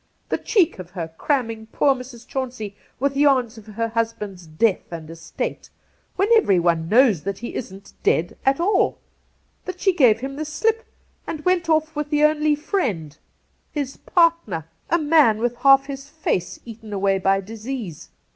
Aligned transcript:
The 0.29 0.39
cheek 0.39 0.79
of 0.79 0.89
her 0.89 1.09
cramming 1.15 1.67
poor 1.67 1.93
Mrs. 1.93 2.25
Chauneey 2.27 2.73
with 2.99 3.15
yarns 3.15 3.59
of 3.59 3.67
her 3.67 3.89
husband's 3.89 4.47
death 4.47 4.91
and 4.91 5.07
estate, 5.11 5.69
when 6.15 6.27
everyone 6.35 6.89
knows 6.89 7.21
that 7.21 7.37
he 7.37 7.53
isn't 7.53 7.93
dead 8.01 8.35
at 8.43 8.59
all; 8.59 8.97
that 9.65 9.79
she 9.79 9.93
gave 9.93 10.21
him 10.21 10.37
the 10.37 10.43
slip, 10.43 10.85
and 11.27 11.45
went 11.45 11.69
off 11.69 11.95
with 11.95 12.09
the" 12.09 12.23
only 12.25 12.55
friend 12.55 13.19
"—his, 13.79 13.97
partner! 13.97 14.65
A 14.89 14.97
man 14.97 15.37
with 15.37 15.57
half 15.57 15.85
his 15.85 16.09
face 16.09 16.59
eaten 16.65 16.93
away 16.93 17.19
by 17.19 17.39
disease. 17.39 18.09